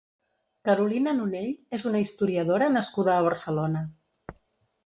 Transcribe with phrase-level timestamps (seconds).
[0.69, 3.85] Carolina Nonell és una historiadora nascuda a Barcelona.